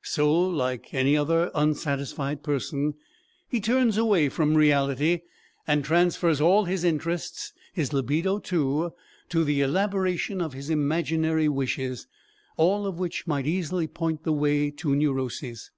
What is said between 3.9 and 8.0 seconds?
away from reality, and transfers all his interests, his